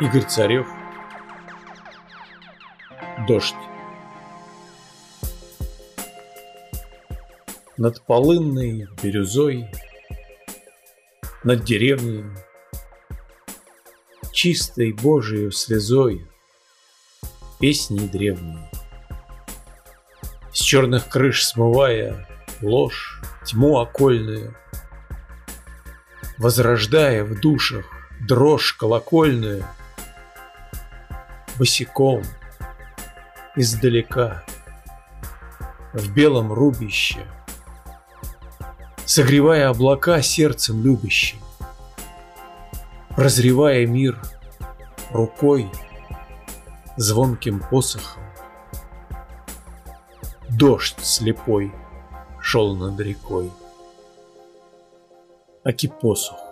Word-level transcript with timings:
Игорь 0.00 0.26
Царев. 0.26 0.66
Дождь. 3.28 3.54
Над 7.76 8.02
полынной 8.02 8.88
бирюзой 9.02 9.70
Над 11.44 11.64
деревней 11.64 12.24
Чистой 14.32 14.92
Божией 14.92 15.52
слезой 15.52 16.26
Песни 17.60 18.08
древние. 18.08 18.68
С 20.52 20.58
черных 20.60 21.08
крыш 21.08 21.46
смывая 21.46 22.26
ложь, 22.60 23.22
тьму 23.46 23.78
окольную 23.78 24.56
Возрождая 26.40 27.22
в 27.22 27.38
душах 27.38 27.84
дрожь 28.18 28.72
колокольную— 28.72 29.62
босиком, 31.58 32.22
издалека, 33.56 34.42
в 35.92 36.10
белом 36.14 36.50
рубище, 36.50 37.26
Согревая 39.04 39.68
облака 39.68 40.22
сердцем 40.22 40.82
любящим, 40.82 41.36
Прозревая 43.10 43.86
мир 43.86 44.18
рукой, 45.10 45.70
звонким 46.96 47.60
посохом. 47.60 48.22
Дождь 50.48 51.04
слепой 51.04 51.70
шел 52.40 52.74
над 52.76 52.98
рекой, 52.98 53.52
a 55.64 55.72
que 55.72 55.88
poço? 55.88 56.49